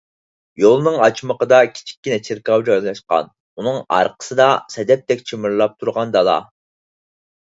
يولنىڭ 0.61 0.95
ئاچىمىقىدا 1.07 1.57
كىچىككىنە 1.73 2.17
چېركاۋ 2.27 2.55
جايلاشقان. 2.69 3.29
ئۇنىڭ 3.59 3.77
ئارقىسىدا 3.97 4.49
سەدەپتەك 4.77 5.21
جىمىرلاپ 5.33 5.77
تۇرغان 5.83 6.15
دالا. 6.19 6.37